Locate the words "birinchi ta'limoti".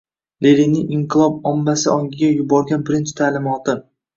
2.89-3.79